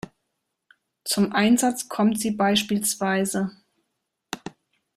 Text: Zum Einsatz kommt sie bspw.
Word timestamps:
Zum 1.05 1.31
Einsatz 1.31 1.87
kommt 1.87 2.19
sie 2.19 2.31
bspw. 2.31 3.49